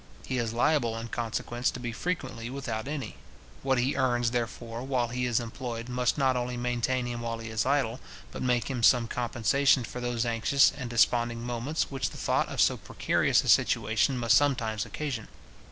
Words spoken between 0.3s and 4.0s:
is liable, in consequence, to be frequently without any. What he